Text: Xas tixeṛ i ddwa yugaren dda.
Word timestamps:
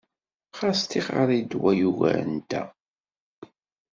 Xas 0.57 0.79
tixeṛ 0.91 1.27
i 1.37 1.41
ddwa 1.43 1.71
yugaren 1.79 2.31
dda. 2.49 2.63